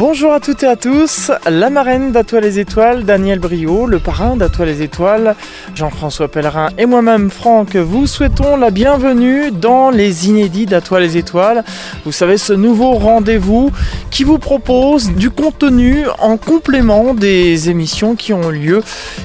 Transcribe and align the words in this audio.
Bonjour 0.00 0.32
à 0.32 0.40
toutes 0.40 0.62
et 0.62 0.66
à 0.66 0.76
tous, 0.76 1.30
la 1.46 1.68
marraine 1.68 2.10
d'Atoile 2.10 2.44
les 2.44 2.58
Étoiles, 2.58 3.04
Daniel 3.04 3.38
Brio, 3.38 3.84
le 3.84 3.98
parrain 3.98 4.34
d'Atoile 4.34 4.68
les 4.68 4.80
Étoiles, 4.80 5.36
Jean-François 5.74 6.28
Pellerin 6.28 6.70
et 6.78 6.86
moi-même 6.86 7.28
Franck 7.28 7.76
vous 7.76 8.06
souhaitons 8.06 8.56
la 8.56 8.70
bienvenue 8.70 9.50
dans 9.50 9.90
les 9.90 10.26
inédits 10.26 10.64
d'Atoile 10.64 11.02
les 11.02 11.18
Étoiles. 11.18 11.64
Vous 12.06 12.12
savez, 12.12 12.38
ce 12.38 12.54
nouveau 12.54 12.92
rendez-vous 12.92 13.72
qui 14.10 14.24
vous 14.24 14.38
propose 14.38 15.10
du 15.12 15.28
contenu 15.28 16.04
en 16.18 16.38
complément 16.38 17.12
des 17.12 17.68
émissions 17.68 18.16
qui 18.16 18.32
ont 18.32 18.48
lieu. 18.48 18.82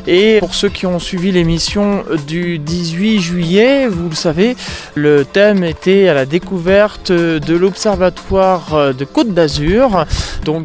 Et 0.08 0.40
pour 0.40 0.56
ceux 0.56 0.70
qui 0.70 0.86
ont 0.86 1.00
suivi 1.00 1.32
l'émission 1.32 2.04
du 2.28 2.60
18 2.60 3.22
juillet, 3.22 3.88
vous 3.88 4.10
le 4.10 4.16
savez, 4.16 4.58
le 4.94 5.24
thème 5.24 5.64
était 5.64 6.10
à 6.10 6.14
la 6.14 6.26
découverte 6.26 7.14
de 7.14 7.56
l'Observatoire 7.56 8.94
de 8.94 9.06
Côte 9.06 9.34
d'Azur, 9.34 10.06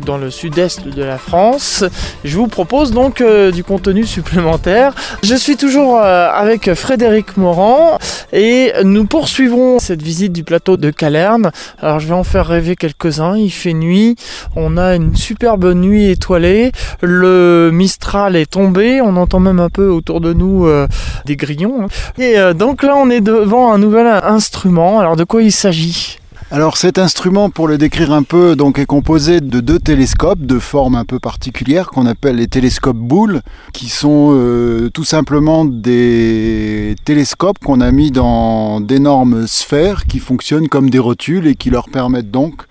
dans 0.05 0.19
le 0.19 0.31
sud-est 0.31 0.87
de 0.89 1.03
la 1.03 1.19
France. 1.19 1.85
Je 2.25 2.37
vous 2.37 2.47
propose 2.47 2.93
donc 2.93 3.21
euh, 3.21 3.51
du 3.51 3.65
contenu 3.65 4.05
supplémentaire. 4.05 4.95
Je 5.23 5.35
suis 5.35 5.57
toujours 5.57 5.99
euh, 5.99 6.29
avec 6.31 6.73
Frédéric 6.75 7.37
Morand 7.37 7.99
et 8.33 8.73
nous 8.85 9.07
poursuivons 9.07 9.79
cette 9.79 10.03
visite 10.03 10.33
du 10.33 10.45
plateau 10.45 10.77
de 10.77 10.91
Calerne. 10.91 11.51
Alors 11.81 12.01
je 12.01 12.09
vais 12.09 12.15
en 12.15 12.25
faire 12.25 12.47
rêver 12.47 12.77
quelques-uns. 12.77 13.37
Il 13.37 13.51
fait 13.51 13.75
nuit, 13.75 14.17
on 14.57 14.77
a 14.77 14.95
une 14.95 15.17
superbe 15.17 15.73
nuit 15.75 16.11
étoilée. 16.11 16.73
Le 17.03 17.71
Mistral 17.73 18.37
est 18.37 18.51
tombé, 18.51 19.01
on 19.01 19.17
entend 19.17 19.41
même 19.41 19.61
un 19.61 19.71
peu 19.71 19.89
autour 19.89 20.21
de 20.21 20.33
nous 20.33 20.67
euh, 20.67 20.87
des 21.27 21.37
grillons. 21.37 21.89
Et 22.19 22.37
donc 22.55 22.83
là 22.83 22.95
on 22.97 23.11
est 23.11 23.21
devant 23.21 23.73
un 23.73 23.79
nouvel 23.79 24.07
instrument. 24.07 25.01
Alors 25.01 25.17
de 25.17 25.25
quoi 25.25 25.43
il 25.43 25.53
s'agit? 25.53 26.20
Alors 26.53 26.77
cet 26.77 26.99
instrument, 26.99 27.49
pour 27.49 27.69
le 27.69 27.79
décrire 27.79 28.11
un 28.13 28.25
peu, 28.25 28.57
donc 28.57 28.81
est 28.81 28.87
composé 28.87 29.41
de 29.41 29.61
deux 29.61 29.79
télescopes 29.79 30.41
de 30.41 30.59
forme 30.59 30.97
un 30.97 31.05
peu 31.05 31.21
particulière 31.21 31.87
qu'on 31.91 32.07
appelle 32.07 32.37
les 32.37 32.49
télescopes 32.49 32.97
boules, 32.97 33.43
qui 33.73 33.89
sont 33.89 34.33
euh, 34.35 34.91
tout 34.93 35.05
simplement 35.05 35.65
des 35.65 36.97
télescopes 37.05 37.61
qu'on 37.65 37.81
a 37.81 37.93
mis 37.93 38.11
dans 38.11 38.81
d'énormes 38.81 39.47
sphères 39.47 40.07
qui 40.07 40.19
fonctionnent 40.19 40.69
comme 40.69 40.91
des 40.91 40.99
rotules 40.99 41.47
et 41.47 41.55
qui 41.55 41.71
leur 41.71 41.89
permettent 41.89 42.33
donc 42.33 42.63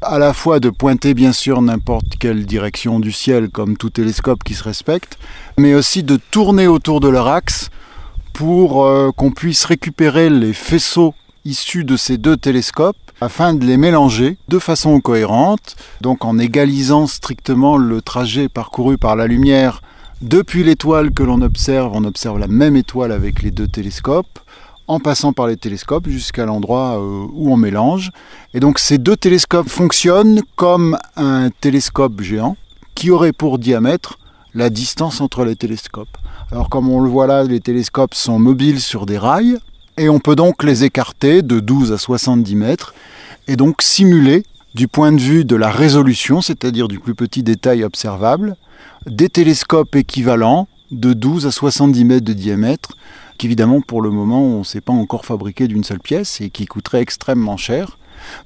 à 0.00 0.18
la 0.18 0.32
fois 0.32 0.58
de 0.58 0.70
pointer 0.70 1.12
bien 1.12 1.32
sûr 1.32 1.60
n'importe 1.60 2.16
quelle 2.18 2.46
direction 2.46 2.98
du 2.98 3.12
ciel 3.12 3.50
comme 3.50 3.76
tout 3.76 3.90
télescope 3.90 4.42
qui 4.42 4.54
se 4.54 4.64
respecte, 4.64 5.18
mais 5.58 5.74
aussi 5.74 6.02
de 6.02 6.18
tourner 6.30 6.66
autour 6.66 7.00
de 7.00 7.10
leur 7.10 7.28
axe 7.28 7.68
pour 8.32 8.86
euh, 8.86 9.10
qu'on 9.14 9.32
puisse 9.32 9.66
récupérer 9.66 10.30
les 10.30 10.54
faisceaux 10.54 11.14
issus 11.44 11.84
de 11.84 11.96
ces 11.96 12.18
deux 12.18 12.36
télescopes 12.36 12.96
afin 13.20 13.54
de 13.54 13.64
les 13.64 13.76
mélanger 13.76 14.36
de 14.48 14.58
façon 14.58 15.00
cohérente, 15.00 15.76
donc 16.00 16.24
en 16.24 16.38
égalisant 16.38 17.06
strictement 17.06 17.76
le 17.76 18.02
trajet 18.02 18.48
parcouru 18.48 18.98
par 18.98 19.16
la 19.16 19.26
lumière 19.26 19.80
depuis 20.22 20.62
l'étoile 20.62 21.10
que 21.10 21.24
l'on 21.24 21.42
observe, 21.42 21.92
on 21.94 22.04
observe 22.04 22.38
la 22.38 22.46
même 22.46 22.76
étoile 22.76 23.10
avec 23.10 23.42
les 23.42 23.50
deux 23.50 23.66
télescopes, 23.66 24.38
en 24.86 25.00
passant 25.00 25.32
par 25.32 25.46
les 25.46 25.56
télescopes 25.56 26.08
jusqu'à 26.08 26.46
l'endroit 26.46 27.00
euh, 27.00 27.26
où 27.32 27.52
on 27.52 27.56
mélange. 27.56 28.10
Et 28.54 28.60
donc 28.60 28.78
ces 28.78 28.98
deux 28.98 29.16
télescopes 29.16 29.68
fonctionnent 29.68 30.42
comme 30.54 30.96
un 31.16 31.50
télescope 31.50 32.20
géant 32.20 32.56
qui 32.94 33.10
aurait 33.10 33.32
pour 33.32 33.58
diamètre 33.58 34.18
la 34.54 34.70
distance 34.70 35.20
entre 35.20 35.44
les 35.44 35.56
télescopes. 35.56 36.18
Alors 36.50 36.68
comme 36.68 36.88
on 36.88 37.00
le 37.00 37.08
voit 37.08 37.26
là, 37.26 37.42
les 37.42 37.60
télescopes 37.60 38.14
sont 38.14 38.38
mobiles 38.38 38.80
sur 38.80 39.06
des 39.06 39.18
rails, 39.18 39.58
et 39.98 40.08
on 40.08 40.20
peut 40.20 40.36
donc 40.36 40.62
les 40.62 40.84
écarter 40.84 41.42
de 41.42 41.60
12 41.60 41.92
à 41.92 41.98
70 41.98 42.56
mètres 42.56 42.94
et 43.48 43.56
donc 43.56 43.82
simuler 43.82 44.44
du 44.74 44.88
point 44.88 45.12
de 45.12 45.20
vue 45.20 45.44
de 45.44 45.56
la 45.56 45.70
résolution, 45.70 46.40
c'est-à-dire 46.40 46.88
du 46.88 46.98
plus 46.98 47.14
petit 47.14 47.42
détail 47.42 47.84
observable, 47.84 48.56
des 49.06 49.28
télescopes 49.28 49.94
équivalents 49.96 50.66
de 50.90 51.12
12 51.12 51.46
à 51.46 51.50
70 51.50 52.04
mètres 52.04 52.24
de 52.24 52.32
diamètre, 52.32 52.96
qu'évidemment 53.36 53.80
pour 53.80 54.00
le 54.00 54.10
moment 54.10 54.42
on 54.42 54.60
ne 54.60 54.64
sait 54.64 54.80
pas 54.80 54.92
encore 54.92 55.26
fabriquer 55.26 55.68
d'une 55.68 55.84
seule 55.84 56.00
pièce 56.00 56.40
et 56.40 56.50
qui 56.50 56.66
coûterait 56.66 57.00
extrêmement 57.00 57.56
cher. 57.56 57.98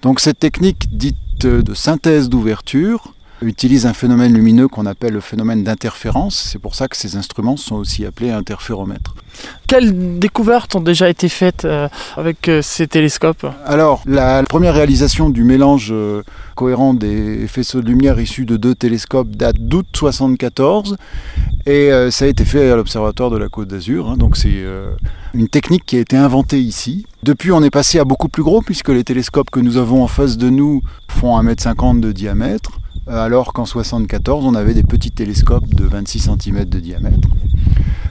Donc 0.02 0.20
cette 0.20 0.38
technique 0.38 0.96
dite 0.96 1.16
de 1.46 1.74
synthèse 1.74 2.28
d'ouverture 2.28 3.12
utilise 3.42 3.86
un 3.86 3.92
phénomène 3.92 4.32
lumineux 4.32 4.68
qu'on 4.68 4.86
appelle 4.86 5.12
le 5.12 5.20
phénomène 5.20 5.62
d'interférence. 5.64 6.48
C'est 6.50 6.58
pour 6.58 6.74
ça 6.74 6.88
que 6.88 6.96
ces 6.96 7.16
instruments 7.16 7.56
sont 7.56 7.76
aussi 7.76 8.04
appelés 8.04 8.30
interféromètres. 8.30 9.14
Quelles 9.66 10.18
découvertes 10.18 10.74
ont 10.76 10.80
déjà 10.80 11.08
été 11.08 11.28
faites 11.28 11.64
euh, 11.64 11.88
avec 12.16 12.48
euh, 12.48 12.62
ces 12.62 12.86
télescopes 12.86 13.46
Alors, 13.66 14.02
la 14.06 14.42
première 14.44 14.74
réalisation 14.74 15.28
du 15.28 15.44
mélange 15.44 15.88
euh, 15.90 16.22
cohérent 16.54 16.94
des 16.94 17.46
faisceaux 17.48 17.82
de 17.82 17.88
lumière 17.88 18.18
issus 18.20 18.46
de 18.46 18.56
deux 18.56 18.74
télescopes 18.74 19.30
date 19.30 19.56
d'août 19.58 19.86
74 19.92 20.96
et 21.66 21.90
ça 22.10 22.26
a 22.26 22.28
été 22.28 22.44
fait 22.44 22.70
à 22.70 22.76
l'Observatoire 22.76 23.28
de 23.28 23.36
la 23.36 23.48
Côte 23.48 23.66
d'Azur. 23.66 24.08
Hein. 24.08 24.16
donc 24.16 24.36
c'est 24.36 24.64
une 25.34 25.48
technique 25.48 25.84
qui 25.84 25.96
a 25.96 26.00
été 26.00 26.16
inventée 26.16 26.60
ici. 26.60 27.06
Depuis, 27.24 27.50
on 27.50 27.62
est 27.62 27.70
passé 27.70 27.98
à 27.98 28.04
beaucoup 28.04 28.28
plus 28.28 28.44
gros 28.44 28.62
puisque 28.62 28.88
les 28.88 29.02
télescopes 29.02 29.50
que 29.50 29.58
nous 29.58 29.76
avons 29.76 30.04
en 30.04 30.06
face 30.06 30.36
de 30.36 30.48
nous 30.48 30.80
font 31.10 31.36
1,50 31.42 31.90
m 31.90 32.00
de 32.00 32.12
diamètre. 32.12 32.78
Euh, 33.08 33.24
alors 33.24 33.52
qu'en 33.52 33.66
74, 33.66 34.44
on 34.44 34.54
avait 34.54 34.74
des 34.74 34.82
petits 34.82 35.12
télescopes 35.12 35.74
de 35.74 35.84
26 35.84 36.28
cm 36.30 36.64
de 36.64 36.80
diamètre. 36.80 37.28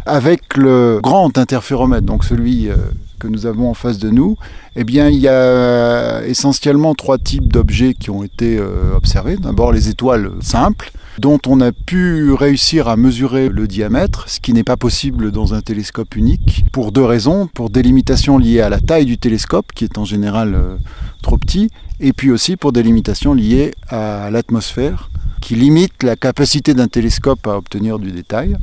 Avec 0.06 0.56
le 0.56 1.00
grand 1.02 1.38
interféromètre, 1.38 2.06
donc 2.06 2.24
celui 2.24 2.70
euh, 2.70 2.76
que 3.20 3.28
nous 3.28 3.46
avons 3.46 3.70
en 3.70 3.74
face 3.74 3.98
de 3.98 4.10
nous, 4.10 4.38
eh 4.78 4.86
bien, 4.86 5.10
il 5.10 5.20
y 5.20 5.28
a 5.28 5.34
euh, 5.34 6.26
essentiellement 6.26 6.96
trois 6.96 7.18
types 7.18 7.52
d'objets 7.52 7.94
qui 7.94 8.10
ont 8.10 8.24
été 8.24 8.62
observés. 8.96 9.36
D'abord 9.36 9.74
les 9.74 9.90
étoiles 9.90 10.32
simples, 10.42 10.92
dont 11.18 11.40
on 11.48 11.60
a 11.60 11.72
pu 11.72 12.32
réussir 12.32 12.88
à 12.88 12.96
mesurer 12.96 13.50
le 13.50 13.68
diamètre, 13.68 14.30
ce 14.30 14.40
qui 14.40 14.54
n'est 14.54 14.64
pas 14.64 14.78
possible 14.78 15.32
dans 15.32 15.54
un 15.54 15.62
télescope 15.62 16.16
unique, 16.16 16.66
pour 16.72 16.92
deux 16.92 17.04
raisons. 17.04 17.48
Pour 17.54 17.70
des 17.70 17.82
limitations 17.82 18.38
liées 18.38 18.62
à 18.62 18.70
la 18.70 18.80
taille 18.80 19.06
du 19.06 19.18
télescope, 19.18 19.72
qui 19.74 19.84
est 19.84 19.98
en 19.98 20.06
général 20.06 20.58
trop 21.22 21.38
petit, 21.38 21.70
et 22.00 22.14
puis 22.14 22.32
aussi 22.32 22.58
pour 22.58 22.72
des 22.72 22.84
limitations 22.84 23.34
liées 23.34 23.74
à 23.90 24.30
l'atmosphère, 24.32 25.10
qui 25.42 25.56
limitent 25.56 26.04
la 26.04 26.16
capacité 26.16 26.74
d'un 26.74 26.88
télescope 26.88 27.46
à 27.48 27.58
obtenir 27.58 28.00
du 28.00 28.12
détail. 28.12 28.58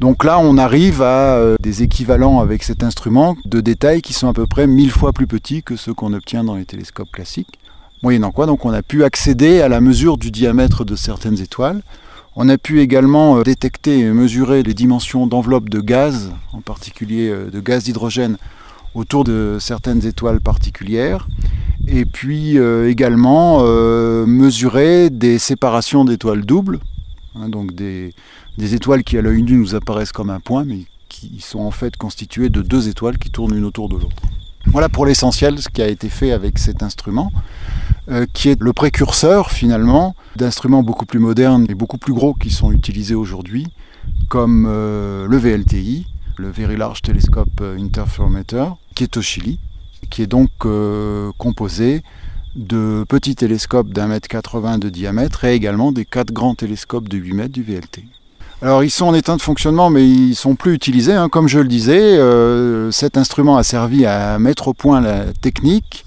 Donc 0.00 0.24
là, 0.24 0.40
on 0.40 0.58
arrive 0.58 1.00
à 1.00 1.36
euh, 1.36 1.54
des 1.60 1.84
équivalents 1.84 2.40
avec 2.40 2.64
cet 2.64 2.82
instrument 2.82 3.36
de 3.44 3.60
détails 3.60 4.02
qui 4.02 4.12
sont 4.12 4.28
à 4.28 4.32
peu 4.32 4.48
près 4.48 4.66
mille 4.66 4.90
fois 4.90 5.12
plus 5.12 5.28
petits 5.28 5.62
que 5.62 5.76
ceux 5.76 5.94
qu'on 5.94 6.12
obtient 6.12 6.42
dans 6.42 6.56
les 6.56 6.64
télescopes 6.64 7.12
classiques. 7.12 7.60
Moyennant 8.02 8.32
quoi, 8.32 8.46
donc 8.46 8.64
on 8.64 8.72
a 8.72 8.82
pu 8.82 9.04
accéder 9.04 9.60
à 9.60 9.68
la 9.68 9.80
mesure 9.80 10.18
du 10.18 10.32
diamètre 10.32 10.84
de 10.84 10.96
certaines 10.96 11.38
étoiles. 11.40 11.82
On 12.34 12.48
a 12.48 12.58
pu 12.58 12.80
également 12.80 13.38
euh, 13.38 13.42
détecter 13.44 14.00
et 14.00 14.10
mesurer 14.10 14.64
les 14.64 14.74
dimensions 14.74 15.28
d'enveloppe 15.28 15.68
de 15.68 15.80
gaz, 15.80 16.32
en 16.52 16.62
particulier 16.62 17.28
euh, 17.28 17.48
de 17.48 17.60
gaz 17.60 17.84
d'hydrogène, 17.84 18.38
autour 18.96 19.22
de 19.22 19.58
certaines 19.60 20.04
étoiles 20.04 20.40
particulières 20.40 21.28
et 21.86 22.04
puis 22.04 22.58
euh, 22.58 22.88
également 22.88 23.58
euh, 23.60 24.26
mesurer 24.26 25.10
des 25.10 25.38
séparations 25.38 26.04
d'étoiles 26.04 26.44
doubles, 26.44 26.80
hein, 27.34 27.48
donc 27.48 27.74
des, 27.74 28.14
étoiles 28.58 29.02
qui 29.02 29.18
à 29.18 29.22
l'œil 29.22 29.42
nu 29.42 29.56
nous 29.56 29.74
apparaissent 29.74 30.12
comme 30.12 30.30
un 30.30 30.40
point, 30.40 30.64
mais 30.64 30.84
qui 31.08 31.40
sont 31.40 31.60
en 31.60 31.70
fait 31.70 31.96
constituées 31.96 32.48
de 32.48 32.62
deux 32.62 32.88
étoiles 32.88 33.18
qui 33.18 33.30
tournent 33.30 33.56
une 33.56 33.64
autour 33.64 33.88
de 33.88 33.94
l'autre. 33.96 34.22
Voilà 34.66 34.88
pour 34.88 35.06
l'essentiel 35.06 35.58
ce 35.58 35.68
qui 35.68 35.82
a 35.82 35.88
été 35.88 36.08
fait 36.08 36.30
avec 36.30 36.58
cet 36.58 36.82
instrument, 36.82 37.32
euh, 38.08 38.26
qui 38.32 38.48
est 38.48 38.60
le 38.60 38.72
précurseur 38.72 39.50
finalement 39.50 40.14
d'instruments 40.36 40.82
beaucoup 40.82 41.04
plus 41.04 41.18
modernes 41.18 41.66
et 41.68 41.74
beaucoup 41.74 41.98
plus 41.98 42.14
gros 42.14 42.32
qui 42.32 42.50
sont 42.50 42.70
utilisés 42.70 43.16
aujourd'hui, 43.16 43.66
comme 44.28 44.64
le 44.64 45.36
VLTI, 45.36 46.06
le 46.38 46.50
Very 46.50 46.76
Large 46.76 47.02
Telescope 47.02 47.60
Interferometer, 47.60 48.66
qui 48.94 49.04
est 49.04 49.16
au 49.16 49.22
Chili, 49.22 49.58
qui 50.10 50.22
est 50.22 50.26
donc 50.26 50.50
euh, 50.64 51.30
composé 51.38 52.02
de 52.54 53.04
petits 53.08 53.34
télescopes 53.34 53.88
d'un 53.88 54.08
mètre 54.08 54.28
80 54.28 54.78
de 54.78 54.88
diamètre 54.88 55.44
et 55.44 55.54
également 55.54 55.90
des 55.92 56.04
quatre 56.04 56.32
grands 56.32 56.54
télescopes 56.54 57.08
de 57.08 57.16
8 57.16 57.32
mètres 57.32 57.52
du 57.52 57.62
VLT. 57.62 58.04
Alors 58.60 58.84
ils 58.84 58.90
sont 58.90 59.06
en 59.06 59.14
état 59.14 59.36
de 59.36 59.42
fonctionnement 59.42 59.90
mais 59.90 60.06
ils 60.06 60.34
sont 60.34 60.54
plus 60.54 60.74
utilisés. 60.74 61.14
Hein. 61.14 61.28
Comme 61.28 61.48
je 61.48 61.58
le 61.58 61.68
disais, 61.68 61.98
euh, 62.00 62.90
cet 62.90 63.16
instrument 63.16 63.56
a 63.56 63.62
servi 63.62 64.06
à 64.06 64.38
mettre 64.38 64.68
au 64.68 64.74
point 64.74 65.00
la 65.00 65.32
technique 65.40 66.04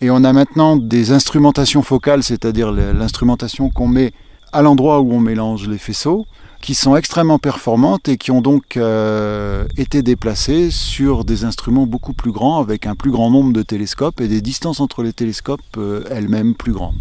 et 0.00 0.10
on 0.10 0.22
a 0.24 0.32
maintenant 0.32 0.76
des 0.76 1.12
instrumentations 1.12 1.82
focales, 1.82 2.22
c'est-à-dire 2.22 2.70
l'instrumentation 2.70 3.70
qu'on 3.70 3.88
met 3.88 4.12
à 4.52 4.62
l'endroit 4.62 5.00
où 5.00 5.12
on 5.12 5.20
mélange 5.20 5.68
les 5.68 5.78
faisceaux 5.78 6.26
qui 6.60 6.74
sont 6.74 6.96
extrêmement 6.96 7.38
performantes 7.38 8.08
et 8.08 8.16
qui 8.16 8.30
ont 8.30 8.40
donc 8.40 8.76
euh, 8.76 9.64
été 9.76 10.02
déplacées 10.02 10.70
sur 10.70 11.24
des 11.24 11.44
instruments 11.44 11.86
beaucoup 11.86 12.12
plus 12.12 12.32
grands 12.32 12.60
avec 12.60 12.86
un 12.86 12.94
plus 12.94 13.10
grand 13.10 13.30
nombre 13.30 13.52
de 13.52 13.62
télescopes 13.62 14.20
et 14.20 14.28
des 14.28 14.40
distances 14.40 14.80
entre 14.80 15.02
les 15.02 15.12
télescopes 15.12 15.60
euh, 15.76 16.04
elles-mêmes 16.10 16.54
plus 16.54 16.72
grandes. 16.72 16.96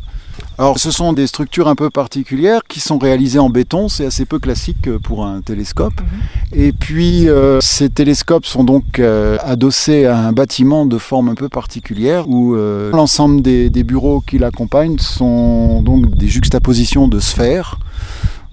Alors, 0.57 0.79
ce 0.79 0.89
sont 0.89 1.11
des 1.11 1.27
structures 1.27 1.67
un 1.67 1.75
peu 1.75 1.89
particulières 1.89 2.61
qui 2.67 2.79
sont 2.79 2.97
réalisées 2.97 3.39
en 3.39 3.49
béton. 3.49 3.89
C'est 3.89 4.05
assez 4.05 4.25
peu 4.25 4.39
classique 4.39 4.89
pour 4.99 5.25
un 5.25 5.41
télescope. 5.41 5.99
Mhm. 5.99 6.59
Et 6.59 6.71
puis, 6.71 7.27
euh, 7.27 7.59
ces 7.61 7.89
télescopes 7.89 8.45
sont 8.45 8.63
donc 8.63 8.99
euh, 8.99 9.37
adossés 9.43 10.05
à 10.05 10.17
un 10.17 10.31
bâtiment 10.31 10.85
de 10.85 10.97
forme 10.97 11.29
un 11.29 11.35
peu 11.35 11.49
particulière 11.49 12.29
où 12.29 12.55
euh, 12.55 12.91
l'ensemble 12.91 13.41
des, 13.41 13.69
des, 13.69 13.83
bureaux 13.83 14.21
qui 14.21 14.37
l'accompagnent 14.37 14.97
sont 14.97 15.81
donc 15.81 16.09
des 16.15 16.27
juxtapositions 16.27 17.07
de 17.07 17.19
sphères. 17.19 17.77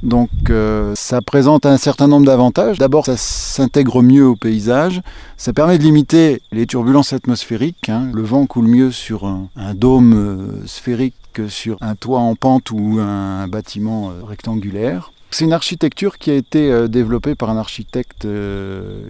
Donc 0.02 0.30
euh, 0.50 0.94
ça 0.96 1.22
présente 1.22 1.64
un 1.64 1.76
certain 1.76 2.08
nombre 2.08 2.26
d'avantages. 2.26 2.78
D'abord, 2.78 3.06
ça 3.06 3.16
s'intègre 3.16 4.02
mieux 4.02 4.26
au 4.26 4.36
paysage. 4.36 5.00
Ça 5.36 5.52
permet 5.52 5.78
de 5.78 5.84
limiter 5.84 6.42
les 6.50 6.66
turbulences 6.66 7.12
atmosphériques. 7.12 7.88
Hein. 7.88 8.10
Le 8.12 8.22
vent 8.22 8.46
coule 8.46 8.66
mieux 8.66 8.90
sur 8.90 9.26
un, 9.26 9.74
dôme 9.74 10.14
euh, 10.14 10.66
sphérique 10.66 11.14
que 11.32 11.48
sur 11.48 11.76
un 11.80 11.94
toit 11.94 12.18
en 12.18 12.34
pente 12.34 12.72
ou 12.72 12.98
un, 13.00 13.46
bâtiment 13.46 14.10
euh, 14.10 14.24
rectangulaire. 14.24 15.12
C'est 15.30 15.44
une 15.44 15.52
architecture 15.52 16.18
qui 16.18 16.30
a 16.30 16.34
été 16.34 16.88
développée 16.90 17.34
par 17.34 17.48
un 17.48 17.56
architecte 17.56 18.26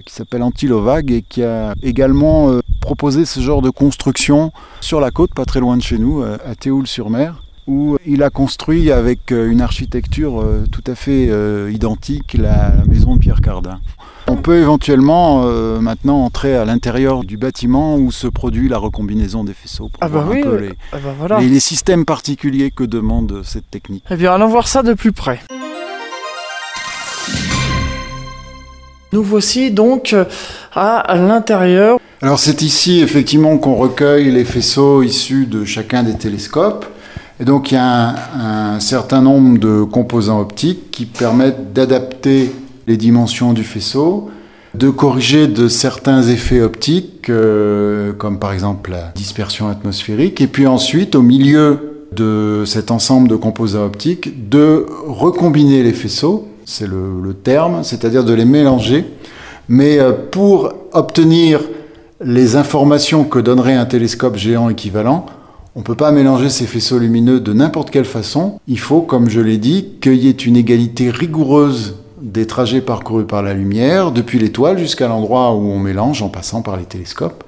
qui 0.06 0.15
s'appelle 0.15 0.44
Antilovag 0.44 1.11
et 1.11 1.23
qui 1.23 1.43
a 1.43 1.75
également 1.83 2.61
proposé 2.81 3.25
ce 3.25 3.41
genre 3.41 3.61
de 3.61 3.71
construction 3.71 4.53
sur 4.81 5.00
la 5.00 5.11
côte, 5.11 5.35
pas 5.35 5.47
très 5.47 5.59
loin 5.59 5.77
de 5.77 5.83
chez 5.83 5.99
nous, 5.99 6.23
à 6.23 6.55
Théoul-sur-Mer 6.55 7.43
où 7.67 7.97
il 8.06 8.23
a 8.23 8.31
construit 8.31 8.91
avec 8.91 9.32
euh, 9.32 9.50
une 9.50 9.61
architecture 9.61 10.41
euh, 10.41 10.64
tout 10.70 10.82
à 10.87 10.94
fait 10.94 11.29
euh, 11.31 11.70
identique 11.73 12.37
la, 12.38 12.73
maison 12.88 13.14
de 13.14 13.20
Pierre 13.20 13.41
Cardin. 13.41 13.81
On 14.29 14.37
peut 14.37 14.59
éventuellement 14.59 15.44
maintenant 15.81 16.25
entrer 16.25 16.56
à 16.56 16.64
l'intérieur 16.64 17.25
du 17.25 17.37
bâtiment 17.37 17.97
où 17.97 18.12
se 18.12 18.29
produit 18.29 18.69
la 18.69 18.79
recombinaison 18.79 19.43
des 19.43 19.53
faisceaux 19.53 19.88
pour 19.88 19.99
ah 20.00 20.09
bah 20.09 20.20
voir 20.20 20.38
un 20.38 20.43
peu 20.43 20.56
les, 20.56 20.73
ah 20.93 20.97
bah 21.29 21.41
les, 21.41 21.61
systèmes 21.61 22.05
particuliers 22.05 22.70
que 22.70 22.85
demande 22.85 23.43
cette 23.44 23.69
technique. 23.69 24.05
Eh 24.11 24.17
bien, 24.17 24.32
allons 24.32 24.47
voir 24.47 24.69
ça 24.69 24.82
de 24.82 24.94
plus 24.94 25.12
près. 25.12 25.41
Nous 29.12 29.23
voici 29.23 29.73
donc 29.73 30.15
à 30.75 31.17
l'intérieur. 31.17 31.99
Alors 32.23 32.38
c'est 32.38 32.62
ici 32.62 33.00
effectivement 33.00 33.58
qu'on 33.58 33.75
recueille 33.75 34.31
les 34.31 34.44
faisceaux 34.44 35.03
issus 35.03 35.47
de 35.47 35.65
chacun 35.65 36.05
des 36.05 36.17
télescopes. 36.17 36.87
Et 37.43 37.44
donc 37.44 37.73
il 37.73 37.75
y 37.75 37.79
a 37.79 38.15
un, 38.39 38.79
certain 38.79 39.21
nombre 39.21 39.59
de 39.59 39.83
composants 39.83 40.41
optiques 40.41 40.93
qui 40.93 41.06
permettent 41.06 41.73
d'adapter 41.73 42.53
les 42.87 42.97
dimensions 42.97 43.53
du 43.53 43.65
faisceau, 43.65 44.31
de 44.75 44.91
corriger 44.91 45.49
de 45.49 45.67
certains 45.67 46.23
effets 46.23 46.61
optiques, 46.61 47.29
euh, 47.31 48.12
comme 48.12 48.39
par 48.39 48.53
exemple 48.53 48.93
la 48.93 49.11
dispersion 49.17 49.67
atmosphérique, 49.67 50.41
et 50.41 50.47
puis 50.47 50.69
ensuite, 50.69 51.17
au 51.17 51.23
milieu 51.23 52.06
de 52.12 52.62
cet 52.65 52.93
ensemble 52.93 53.27
de 53.27 53.35
composants 53.35 53.87
optiques, 53.87 54.49
de 54.49 54.87
recombiner 55.09 55.83
les 55.83 55.94
faisceaux, 55.94 56.47
c'est 56.65 56.87
le, 56.87 57.35
terme, 57.43 57.83
c'est-à-dire 57.83 58.23
de 58.23 58.35
les 58.35 58.44
mélanger, 58.44 59.05
mais 59.69 59.99
euh, 59.99 60.12
pour 60.12 60.73
obtenir 60.93 61.61
les 62.25 62.55
informations 62.55 63.25
que 63.25 63.41
donnerait 63.41 63.75
un 63.75 63.87
télescope 63.87 64.37
géant 64.37 64.69
équivalent, 64.69 65.27
on 65.75 65.81
ne 65.81 65.85
peut 65.85 65.95
pas 65.95 66.13
mélanger 66.13 66.51
ces 66.51 66.67
faisceaux 66.67 66.99
lumineux 66.99 67.41
de 67.41 67.53
n'importe 67.53 67.91
quelle 67.91 68.05
façon. 68.05 68.61
Il 68.69 68.79
faut, 68.79 69.01
comme 69.01 69.31
je 69.31 69.41
l'ai 69.41 69.57
dit, 69.57 69.87
qu'il 70.01 70.17
y 70.17 70.29
ait 70.29 70.33
une 70.33 70.57
égalité 70.57 71.11
rigoureuse 71.11 71.97
des 72.21 72.47
trajets 72.47 72.83
parcourus 72.83 73.25
par 73.25 73.43
la 73.43 73.53
lumière, 73.53 74.13
depuis 74.13 74.39
l'étoile 74.39 74.79
jusqu'à 74.79 75.09
l'endroit 75.09 75.55
où 75.55 75.71
on 75.71 75.79
mélange 75.79 76.23
en 76.23 76.29
passant 76.29 76.63
par 76.63 76.77
les 76.77 76.85
télescopes. 76.85 77.43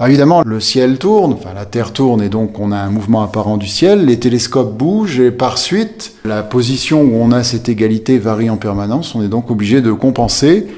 évidemment, 0.00 0.42
le 0.46 0.60
ciel 0.60 0.98
tourne, 0.98 1.36
la 1.54 1.66
Terre 1.66 1.92
tourne 1.92 2.22
et 2.22 2.30
donc 2.30 2.58
on 2.58 2.72
a 2.72 2.78
un 2.78 2.88
mouvement 2.88 3.22
apparent 3.22 3.58
du 3.58 3.66
ciel, 3.66 4.06
les 4.06 4.18
télescopes 4.18 4.72
bougent 4.72 5.20
et 5.20 5.30
par 5.30 5.58
suite, 5.58 6.14
la 6.24 6.42
position 6.42 7.02
où 7.02 7.16
on 7.16 7.32
a 7.32 7.42
cette 7.42 7.68
égalité 7.68 8.18
varie 8.18 8.48
en 8.48 8.56
permanence, 8.56 9.14
on 9.14 9.22
est 9.22 9.28
donc 9.28 9.50
obligé 9.50 9.82
de 9.82 9.92
compenser 9.92 10.68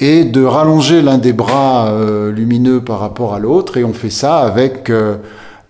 et 0.00 0.24
de 0.24 0.42
rallonger 0.42 1.00
l'un 1.00 1.18
des 1.18 1.32
bras 1.32 1.88
euh, 1.90 2.32
lumineux 2.32 2.80
par 2.80 2.98
rapport 2.98 3.34
à 3.34 3.38
l'autre 3.38 3.76
et 3.76 3.84
on 3.84 3.92
fait 3.92 4.10
ça 4.10 4.38
avec... 4.38 4.90
Euh, 4.90 5.18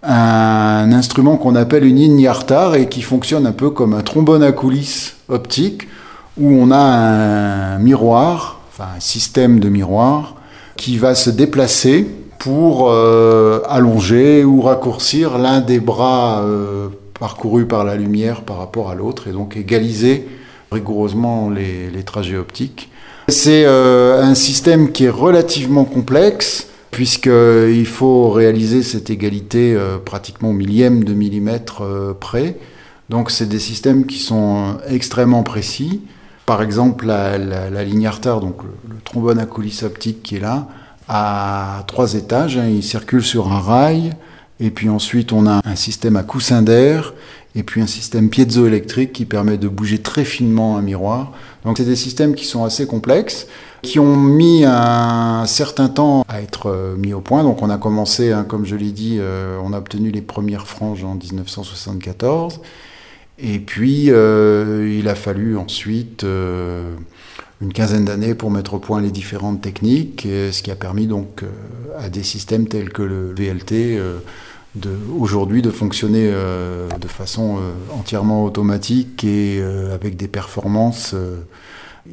un 0.07 0.93
instrument 0.93 1.37
qu'on 1.37 1.55
appelle 1.55 1.85
une 1.85 1.99
ignartar 1.99 2.77
et 2.77 2.89
qui 2.89 3.03
fonctionne 3.03 3.47
un 3.47 3.53
peu 3.53 3.71
comme 3.71 3.95
un 3.95 4.03
trombone 4.03 4.43
à 4.43 4.53
coulisses 4.53 5.17
optique 5.29 5.89
où 6.39 6.51
on 6.51 6.71
a 6.71 6.77
un 6.77 7.79
miroir, 7.79 8.61
enfin 8.69 8.89
un 8.97 9.01
système 9.01 9.59
de 9.59 9.69
miroir 9.69 10.37
qui 10.77 10.99
va 10.99 11.15
se 11.15 11.31
déplacer 11.31 12.07
pour 12.39 12.91
euh, 12.91 13.61
allonger 13.69 14.45
ou 14.45 14.61
raccourcir 14.61 15.39
l'un 15.39 15.61
des 15.61 15.81
bras 15.81 16.43
euh, 16.43 16.89
parcourus 17.19 17.67
par 17.67 17.85
la 17.85 17.97
lumière 17.97 18.43
par 18.43 18.59
rapport 18.59 18.91
à 18.91 18.95
l'autre 18.95 19.29
et 19.29 19.33
donc 19.33 19.57
égaliser 19.57 20.29
rigoureusement 20.71 21.49
les, 21.49 22.03
trajets 22.05 22.37
optiques. 22.37 22.91
C'est 23.29 23.65
euh, 23.65 24.23
un 24.23 24.35
système 24.35 24.93
qui 24.93 25.05
est 25.05 25.11
relativement 25.11 25.85
complexe 25.85 26.69
puisqu'il 26.97 27.87
faut 27.87 28.31
réaliser 28.31 28.83
cette 28.83 29.11
égalité 29.11 29.75
euh, 29.75 29.99
pratiquement 29.99 30.49
au 30.49 30.55
millième 30.55 31.05
de 31.05 31.13
millimètre 31.13 31.83
euh, 31.83 32.15
près. 32.19 32.57
Donc 33.11 33.31
c'est 33.31 33.45
des 33.45 33.59
systèmes 33.59 34.07
qui 34.07 34.19
sont 34.19 34.79
extrêmement 34.89 35.43
précis. 35.43 36.01
Par 36.47 36.63
exemple, 36.63 37.05
la, 37.05 37.85
ligne 37.85 38.07
Artar, 38.07 38.41
donc 38.41 38.63
le, 38.63 38.97
trombone 39.05 39.39
à 39.39 39.45
coulisses 39.45 39.83
optique 39.83 40.23
qui 40.23 40.37
est 40.37 40.41
là, 40.41 40.69
a 41.07 41.85
trois 41.87 42.15
étages. 42.15 42.57
Hein. 42.57 42.67
il 42.67 42.83
circule 42.83 43.23
sur 43.23 43.53
un 43.53 43.61
rail, 43.61 44.15
et 44.59 44.71
puis 44.71 44.89
ensuite 44.89 45.35
on 45.35 45.47
a 45.47 45.61
un 45.67 45.77
système 45.77 46.17
à 46.17 46.23
coussin 46.23 46.63
d'air, 46.63 47.13
et 47.55 47.63
puis 47.63 47.83
un 47.83 47.87
système 47.87 48.31
piezoélectrique 48.31 49.13
qui 49.13 49.27
permet 49.27 49.59
de 49.59 49.69
bouger 49.69 49.99
très 49.99 50.25
finement 50.25 50.79
un 50.79 50.83
miroir. 50.83 51.33
Donc 51.67 51.77
c'est 51.77 51.85
des 51.85 51.95
systèmes 51.95 52.35
qui 52.35 52.47
sont 52.47 52.65
assez 52.65 52.87
complexes 52.87 53.49
qui 53.83 53.99
ont 53.99 54.17
mis 54.17 54.65
un 54.65 55.47
certain 55.47 55.89
temps 55.89 56.25
à 56.29 56.41
être 56.41 56.71
euh, 56.71 56.97
mis 56.97 57.13
au 57.13 57.21
point. 57.21 57.43
Donc 57.43 57.63
on 57.63 57.71
a 57.71 57.79
commencé, 57.79 58.33
hein, 58.33 58.45
comme 58.45 58.65
je 58.65 58.77
l'ai 58.77 58.93
dit, 58.93 59.17
euh, 59.19 59.59
on 59.63 59.73
a 59.73 59.79
obtenu 59.79 60.11
les 60.11 60.23
premières 60.23 60.67
franges 60.67 61.05
en 61.05 61.15
1974. 61.15 62.61
Et 63.39 63.59
puis 63.59 64.11
euh, 64.11 64.97
il 64.99 65.09
a 65.09 65.15
fallu 65.15 65.59
ensuite 65.59 66.25
une 66.25 67.73
quinzaine 67.73 68.05
d'années 68.05 68.35
pour 68.35 68.51
mettre 68.51 68.75
au 68.75 68.79
point 68.79 69.01
les 69.01 69.11
différentes 69.11 69.61
techniques, 69.61 70.23
ce 70.27 70.63
qui 70.63 70.71
a 70.71 70.77
permis 70.77 71.07
donc 71.07 71.43
à 71.99 72.09
des 72.09 72.23
systèmes 72.23 72.67
tels 72.67 72.91
que 72.91 73.03
le 73.03 73.35
VLT 73.35 74.01
aujourd'hui 75.19 75.61
de 75.61 75.71
fonctionner 75.71 76.31
de 76.31 77.09
façon 77.09 77.59
entièrement 77.93 78.43
automatique 78.43 79.23
et 79.25 79.63
avec 79.93 80.17
des 80.17 80.29
performances 80.29 81.15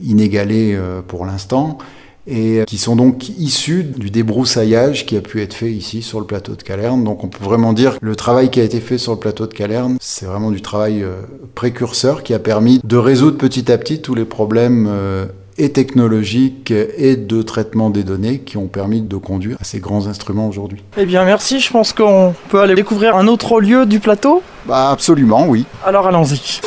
inégalés 0.03 0.73
euh, 0.75 1.01
pour 1.05 1.25
l'instant, 1.25 1.77
et 2.25 2.63
qui 2.65 2.77
sont 2.77 2.95
donc 2.95 3.29
issus 3.29 3.83
du 3.83 4.09
débroussaillage 4.09 5.05
qui 5.05 5.17
a 5.17 5.21
pu 5.21 5.41
être 5.41 5.53
fait 5.53 5.71
ici 5.71 6.01
sur 6.01 6.19
le 6.19 6.25
plateau 6.25 6.55
de 6.55 6.61
Calerne. 6.61 7.03
Donc 7.03 7.23
on 7.23 7.27
peut 7.27 7.43
vraiment 7.43 7.73
dire 7.73 7.99
que 7.99 8.05
le 8.05 8.15
travail 8.15 8.49
qui 8.49 8.59
a 8.59 8.63
été 8.63 8.79
fait 8.79 8.97
sur 8.97 9.11
le 9.11 9.19
plateau 9.19 9.45
de 9.45 9.53
Calerne, 9.53 9.97
c'est 9.99 10.25
vraiment 10.25 10.51
du 10.51 10.61
travail 10.61 11.03
euh, 11.03 11.15
précurseur 11.55 12.23
qui 12.23 12.33
a 12.33 12.39
permis 12.39 12.79
de 12.83 12.97
résoudre 12.97 13.37
petit 13.37 13.71
à 13.71 13.77
petit 13.77 14.01
tous 14.01 14.15
les 14.15 14.25
problèmes 14.25 14.87
euh, 14.89 15.25
et 15.57 15.71
technologiques 15.71 16.71
et 16.71 17.15
de 17.15 17.41
traitement 17.41 17.89
des 17.89 18.03
données 18.03 18.39
qui 18.39 18.57
ont 18.57 18.67
permis 18.67 19.01
de 19.01 19.17
conduire 19.17 19.57
à 19.59 19.63
ces 19.63 19.79
grands 19.79 20.07
instruments 20.07 20.47
aujourd'hui. 20.47 20.81
Eh 20.97 21.05
bien 21.05 21.25
merci, 21.25 21.59
je 21.59 21.69
pense 21.71 21.93
qu'on 21.93 22.33
peut 22.49 22.61
aller 22.61 22.75
découvrir 22.75 23.15
un 23.15 23.27
autre 23.27 23.59
lieu 23.61 23.85
du 23.85 23.99
plateau. 23.99 24.41
Bah 24.65 24.89
absolument, 24.89 25.45
oui. 25.47 25.65
Alors 25.85 26.07
allons-y. 26.07 26.61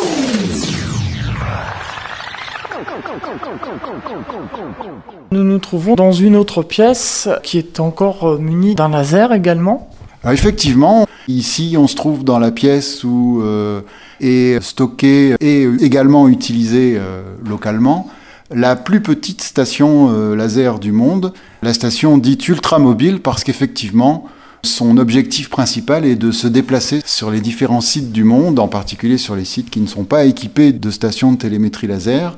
Nous 5.30 5.44
nous 5.44 5.58
trouvons 5.58 5.94
dans 5.94 6.12
une 6.12 6.36
autre 6.36 6.62
pièce 6.62 7.28
qui 7.42 7.58
est 7.58 7.80
encore 7.80 8.28
euh, 8.28 8.38
munie 8.38 8.74
d'un 8.74 8.88
laser 8.88 9.32
également. 9.32 9.90
effectivement, 10.30 11.06
ici 11.28 11.76
on 11.78 11.86
se 11.86 11.96
trouve 11.96 12.24
dans 12.24 12.38
la 12.38 12.50
pièce 12.50 13.02
où 13.04 13.40
euh, 13.42 13.80
est 14.20 14.62
stocké 14.62 15.34
et 15.40 15.68
également 15.80 16.28
utilisé 16.28 16.96
euh, 16.96 17.22
localement 17.44 18.08
la 18.50 18.76
plus 18.76 19.00
petite 19.00 19.42
station 19.42 20.34
laser 20.36 20.78
du 20.78 20.92
monde, 20.92 21.32
la 21.62 21.74
station 21.74 22.16
dite 22.16 22.46
ultramobile 22.46 23.20
parce 23.20 23.42
qu'effectivement 23.42 24.28
son 24.62 24.98
objectif 24.98 25.48
principal 25.48 26.04
est 26.04 26.16
de 26.16 26.30
se 26.30 26.46
déplacer 26.46 27.00
sur 27.04 27.30
les 27.30 27.40
différents 27.40 27.80
sites 27.80 28.12
du 28.12 28.24
monde, 28.24 28.58
en 28.58 28.68
particulier 28.68 29.18
sur 29.18 29.36
les 29.36 29.44
sites 29.44 29.70
qui 29.70 29.80
ne 29.80 29.86
sont 29.86 30.04
pas 30.04 30.24
équipés 30.24 30.72
de 30.72 30.90
stations 30.90 31.32
de 31.32 31.38
télémétrie 31.38 31.86
laser, 31.86 32.36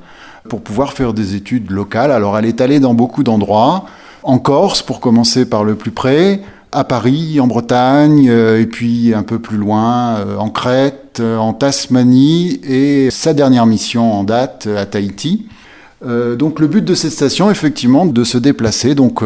pour 0.48 0.62
pouvoir 0.62 0.92
faire 0.92 1.12
des 1.12 1.34
études 1.34 1.70
locales. 1.70 2.10
Alors 2.10 2.38
elle 2.38 2.46
est 2.46 2.60
allée 2.60 2.80
dans 2.80 2.94
beaucoup 2.94 3.22
d'endroits, 3.22 3.84
en 4.22 4.38
Corse 4.38 4.82
pour 4.82 5.00
commencer 5.00 5.48
par 5.48 5.64
le 5.64 5.74
plus 5.74 5.90
près, 5.90 6.40
à 6.72 6.84
Paris, 6.84 7.40
en 7.40 7.46
Bretagne, 7.46 8.28
euh, 8.28 8.60
et 8.60 8.66
puis 8.66 9.14
un 9.14 9.22
peu 9.22 9.38
plus 9.38 9.56
loin, 9.56 10.16
euh, 10.16 10.36
en 10.36 10.50
Crète, 10.50 11.18
euh, 11.20 11.38
en 11.38 11.52
Tasmanie, 11.52 12.60
et 12.62 13.10
sa 13.10 13.32
dernière 13.32 13.66
mission 13.66 14.12
en 14.12 14.24
date 14.24 14.66
à 14.66 14.86
Tahiti. 14.86 15.46
donc 16.02 16.60
le 16.60 16.68
but 16.68 16.84
de 16.84 16.94
cette 16.94 17.10
station, 17.10 17.50
effectivement, 17.50 18.06
de 18.06 18.24
se 18.24 18.38
déplacer, 18.38 18.94
donc 18.94 19.22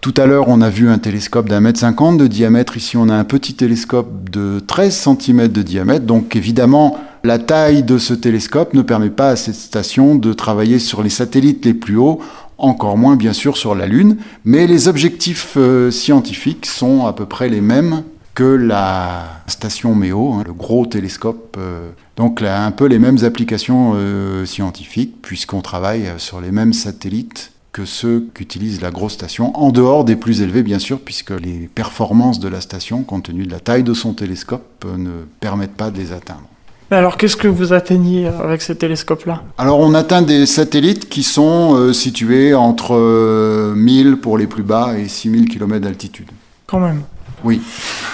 Tout 0.00 0.14
à 0.16 0.24
l'heure, 0.24 0.48
on 0.48 0.62
a 0.62 0.70
vu 0.70 0.88
un 0.88 0.96
télescope 0.96 1.46
d'un 1.46 1.60
mètre 1.60 1.78
cinquante 1.78 2.16
de 2.16 2.26
diamètre. 2.26 2.78
Ici, 2.78 2.96
on 2.96 3.10
a 3.10 3.14
un 3.14 3.24
petit 3.24 3.52
télescope 3.52 4.30
de 4.30 4.58
13 4.66 4.94
cm 4.94 5.48
de 5.48 5.60
diamètre. 5.60 6.06
Donc, 6.06 6.36
évidemment, 6.36 6.96
la 7.22 7.38
taille 7.38 7.82
de 7.82 7.98
ce 7.98 8.14
télescope 8.14 8.74
ne 8.74 8.82
permet 8.82 9.10
pas 9.10 9.30
à 9.30 9.36
cette 9.36 9.54
station 9.54 10.14
de 10.14 10.32
travailler 10.32 10.78
sur 10.78 11.02
les 11.02 11.10
satellites 11.10 11.64
les 11.64 11.74
plus 11.74 11.96
hauts, 11.96 12.20
encore 12.56 12.96
moins, 12.96 13.16
bien 13.16 13.32
sûr, 13.32 13.56
sur 13.56 13.74
la 13.74 13.86
Lune. 13.86 14.16
Mais 14.44 14.66
les 14.66 14.88
objectifs 14.88 15.54
euh, 15.56 15.90
scientifiques 15.90 16.66
sont 16.66 17.06
à 17.06 17.12
peu 17.12 17.26
près 17.26 17.48
les 17.48 17.60
mêmes 17.60 18.04
que 18.34 18.44
la 18.44 19.42
station 19.48 19.94
MEO, 19.94 20.32
hein, 20.32 20.44
le 20.46 20.52
gros 20.52 20.86
télescope. 20.86 21.56
Euh, 21.58 21.90
donc, 22.16 22.40
là, 22.40 22.64
un 22.64 22.70
peu 22.70 22.86
les 22.86 22.98
mêmes 22.98 23.18
applications 23.22 23.92
euh, 23.94 24.46
scientifiques, 24.46 25.20
puisqu'on 25.20 25.60
travaille 25.60 26.10
sur 26.18 26.40
les 26.40 26.52
mêmes 26.52 26.72
satellites 26.72 27.52
que 27.72 27.84
ceux 27.84 28.28
qu'utilise 28.34 28.80
la 28.80 28.90
grosse 28.90 29.12
station, 29.12 29.56
en 29.56 29.70
dehors 29.70 30.04
des 30.04 30.16
plus 30.16 30.42
élevés 30.42 30.64
bien 30.64 30.80
sûr, 30.80 30.98
puisque 31.00 31.30
les 31.30 31.70
performances 31.72 32.40
de 32.40 32.48
la 32.48 32.60
station, 32.60 33.04
compte 33.04 33.24
tenu 33.24 33.46
de 33.46 33.50
la 33.50 33.60
taille 33.60 33.84
de 33.84 33.94
son 33.94 34.12
télescope, 34.12 34.84
ne 34.98 35.24
permettent 35.38 35.76
pas 35.76 35.92
de 35.92 35.96
les 35.96 36.10
atteindre. 36.10 36.49
Alors 36.92 37.16
qu'est-ce 37.16 37.36
que 37.36 37.46
vous 37.46 37.72
atteignez 37.72 38.26
avec 38.26 38.62
ces 38.62 38.74
télescopes-là? 38.74 39.44
Alors 39.58 39.78
on 39.78 39.94
atteint 39.94 40.22
des 40.22 40.44
satellites 40.44 41.08
qui 41.08 41.22
sont 41.22 41.76
euh, 41.76 41.92
situés 41.92 42.52
entre 42.52 43.74
1000 43.76 44.06
euh, 44.08 44.16
pour 44.16 44.36
les 44.36 44.48
plus 44.48 44.64
bas 44.64 44.98
et 44.98 45.06
6000 45.06 45.48
km 45.48 45.84
d'altitude. 45.84 46.28
Quand 46.66 46.80
même. 46.80 47.02
Oui. 47.44 47.60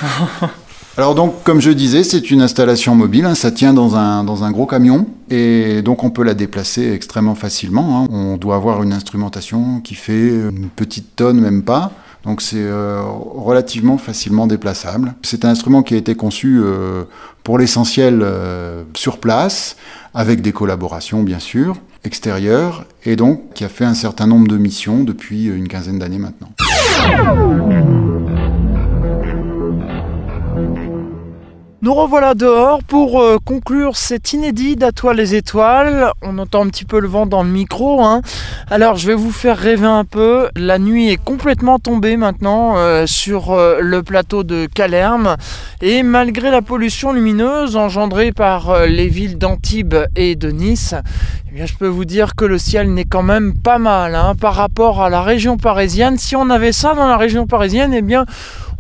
Alors 0.99 1.15
donc, 1.15 1.43
comme 1.43 1.61
je 1.61 1.71
disais, 1.71 2.05
c'est 2.05 2.31
une 2.31 2.41
installation 2.41 2.95
mobile, 2.95 3.27
hein, 3.27 3.35
ça 3.35 3.51
tient 3.51 3.75
dans 3.75 3.97
un, 3.97 4.25
dans 4.25 4.45
un 4.45 4.51
gros 4.51 4.65
camion, 4.65 5.07
et 5.29 5.83
donc 5.83 6.05
on 6.05 6.11
peut 6.11 6.23
la 6.23 6.33
déplacer 6.33 6.91
extrêmement 6.93 7.35
facilement. 7.35 8.05
Hein. 8.05 8.09
On 8.11 8.37
doit 8.39 8.57
avoir 8.57 8.83
une 8.83 8.95
instrumentation 8.95 9.81
qui 9.81 9.95
fait 9.95 10.29
une 10.29 10.69
petite 10.75 11.15
tonne, 11.17 11.41
même 11.41 11.63
pas. 11.63 11.93
Donc 12.27 12.43
c'est 12.43 12.57
euh, 12.59 13.01
relativement 13.03 13.99
facilement 13.99 14.49
déplaçable. 14.49 15.15
C'est 15.23 15.45
un 15.45 15.51
instrument 15.51 15.85
qui 15.85 15.95
a 15.95 15.97
été 15.97 16.17
conçu 16.17 16.61
euh, 16.61 17.05
pour 17.45 17.57
l'essentiel 17.57 18.21
euh, 18.23 18.83
sur 18.95 19.19
place, 19.19 19.77
avec 20.13 20.43
des 20.43 20.53
collaborations 20.53 21.23
bien 21.23 21.39
sûr, 21.39 21.77
extérieures, 22.05 22.85
et 23.05 23.15
donc 23.15 23.55
qui 23.55 23.65
a 23.65 23.69
fait 23.69 23.85
un 23.85 23.95
certain 23.95 24.27
nombre 24.27 24.49
de 24.49 24.57
missions 24.57 25.05
depuis 25.05 25.47
une 25.47 25.69
quinzaine 25.69 26.01
d'années 26.01 26.19
maintenant. 26.19 26.51
Nous 31.87 31.95
revoilà 31.95 32.35
dehors 32.35 32.83
pour 32.83 33.23
euh, 33.23 33.37
conclure 33.39 33.97
cet 33.97 34.33
inédit 34.33 34.75
d'À 34.75 34.91
toi 34.91 35.15
les 35.15 35.37
étoiles. 35.37 36.11
On 36.21 36.37
entend 36.39 36.65
un 36.65 36.69
petit 36.69 36.85
peu 36.85 36.99
le 36.99 37.07
vent 37.07 37.27
dans 37.27 37.45
le 37.45 37.49
micro. 37.49 38.03
Hein. 38.03 38.23
Alors 38.69 38.97
je 38.97 39.07
vais 39.07 39.15
vous 39.15 39.31
faire 39.31 39.57
rêver 39.57 39.87
un 39.87 40.05
peu. 40.05 40.49
La 40.57 40.81
nuit 40.81 41.11
est 41.11 41.17
complètement 41.17 41.79
tombée 41.79 42.17
maintenant 42.17 42.77
euh, 42.77 43.07
sur 43.07 43.53
euh, 43.53 43.79
le 43.81 44.03
plateau 44.03 44.43
de 44.43 44.67
Calerme. 44.67 45.37
Et 45.81 46.03
malgré 46.03 46.51
la 46.51 46.61
pollution 46.61 47.13
lumineuse 47.13 47.77
engendrée 47.77 48.33
par 48.33 48.87
les 48.87 49.07
villes 49.07 49.39
d'Antibes 49.39 49.95
et 50.17 50.35
de 50.35 50.51
Nice, 50.51 50.97
eh 51.49 51.55
bien, 51.55 51.67
je 51.67 51.75
peux 51.75 51.87
vous 51.87 52.05
dire 52.05 52.35
que 52.35 52.45
le 52.45 52.59
ciel 52.59 52.93
n'est 52.93 53.05
quand 53.05 53.23
même 53.23 53.55
pas 53.57 53.79
mal 53.79 54.17
hein, 54.17 54.35
par 54.35 54.55
rapport 54.55 55.03
à 55.03 55.09
la 55.09 55.23
région 55.23 55.57
parisienne. 55.57 56.19
Si 56.19 56.35
on 56.35 56.51
avait 56.51 56.73
ça 56.73 56.95
dans 56.95 57.07
la 57.07 57.17
région 57.17 57.47
parisienne, 57.47 57.95
eh 57.95 58.03
bien 58.03 58.25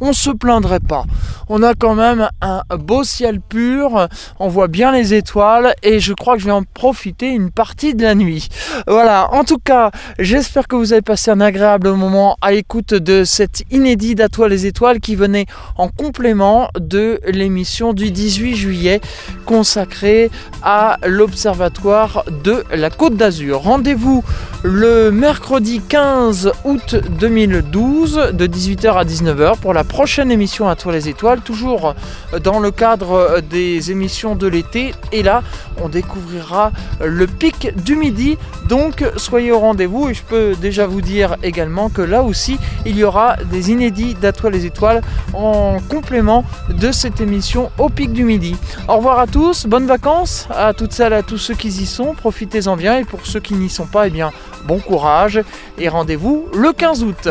on 0.00 0.12
se 0.12 0.30
plaindrait 0.30 0.80
pas. 0.80 1.04
On 1.48 1.62
a 1.62 1.74
quand 1.74 1.94
même 1.94 2.28
un 2.40 2.62
beau 2.76 3.04
ciel 3.04 3.40
pur, 3.40 4.08
on 4.40 4.48
voit 4.48 4.68
bien 4.68 4.92
les 4.92 5.14
étoiles 5.14 5.74
et 5.82 6.00
je 6.00 6.12
crois 6.12 6.34
que 6.34 6.40
je 6.40 6.46
vais 6.46 6.52
en 6.52 6.64
profiter 6.64 7.28
une 7.28 7.50
partie 7.50 7.94
de 7.94 8.02
la 8.02 8.14
nuit. 8.14 8.48
Voilà, 8.86 9.32
en 9.32 9.44
tout 9.44 9.58
cas, 9.58 9.90
j'espère 10.18 10.66
que 10.66 10.76
vous 10.76 10.92
avez 10.92 11.02
passé 11.02 11.30
un 11.30 11.40
agréable 11.40 11.92
moment 11.92 12.36
à 12.42 12.52
l'écoute 12.52 12.94
de 12.94 13.24
cet 13.24 13.62
inédit 13.70 14.14
d'À 14.14 14.28
toi 14.28 14.48
les 14.48 14.66
étoiles 14.66 15.00
qui 15.00 15.14
venait 15.14 15.46
en 15.76 15.88
complément 15.88 16.68
de 16.78 17.20
l'émission 17.26 17.92
du 17.92 18.10
18 18.10 18.56
juillet 18.56 19.00
consacrée 19.44 20.30
à 20.62 20.98
l'Observatoire 21.06 22.24
de 22.44 22.64
la 22.72 22.90
Côte 22.90 23.16
d'Azur. 23.16 23.60
Rendez-vous 23.60 24.24
le 24.62 25.10
mercredi 25.10 25.80
15 25.80 26.52
août 26.64 26.96
2012 27.20 28.32
de 28.32 28.46
18h 28.46 28.94
à 28.94 29.04
19h 29.04 29.58
pour 29.58 29.72
la 29.72 29.84
prochaine 29.86 30.30
émission 30.30 30.68
à 30.68 30.76
Toi 30.76 30.92
les 30.92 31.08
étoiles, 31.08 31.40
toujours 31.40 31.94
dans 32.42 32.60
le 32.60 32.70
cadre 32.70 33.40
des 33.40 33.90
émissions 33.90 34.36
de 34.36 34.46
l'été. 34.46 34.94
Et 35.12 35.22
là, 35.22 35.42
on 35.82 35.88
découvrira 35.88 36.72
le 37.04 37.26
pic 37.26 37.72
du 37.84 37.96
midi. 37.96 38.38
Donc 38.68 39.04
soyez 39.16 39.52
au 39.52 39.58
rendez-vous 39.58 40.08
et 40.08 40.14
je 40.14 40.22
peux 40.22 40.54
déjà 40.54 40.86
vous 40.86 41.00
dire 41.00 41.36
également 41.42 41.88
que 41.88 42.02
là 42.02 42.22
aussi, 42.22 42.58
il 42.84 42.96
y 42.96 43.04
aura 43.04 43.36
des 43.50 43.70
inédits 43.70 44.14
d'À 44.14 44.32
les 44.50 44.66
étoiles 44.66 45.00
en 45.32 45.78
complément 45.88 46.44
de 46.68 46.92
cette 46.92 47.20
émission 47.20 47.70
au 47.78 47.88
pic 47.88 48.12
du 48.12 48.24
midi. 48.24 48.56
Au 48.88 48.96
revoir 48.96 49.18
à 49.18 49.26
tous, 49.26 49.66
bonnes 49.66 49.86
vacances 49.86 50.46
à 50.50 50.74
toutes 50.74 50.92
celles, 50.92 51.12
à 51.12 51.22
tous 51.22 51.38
ceux 51.38 51.54
qui 51.54 51.68
y 51.68 51.86
sont, 51.86 52.14
profitez-en 52.14 52.76
bien 52.76 52.98
et 52.98 53.04
pour 53.04 53.26
ceux 53.26 53.40
qui 53.40 53.54
n'y 53.54 53.70
sont 53.70 53.86
pas, 53.86 54.06
eh 54.06 54.10
bien 54.10 54.30
bon 54.66 54.78
courage 54.78 55.40
et 55.78 55.88
rendez-vous 55.88 56.46
le 56.54 56.72
15 56.72 57.04
août. 57.04 57.28